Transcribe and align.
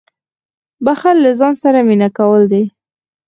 •بښل 0.85 1.17
له 1.25 1.31
ځان 1.39 1.53
سره 1.63 1.79
مینه 1.87 2.09
کول 2.17 2.41
دي. 2.51 2.63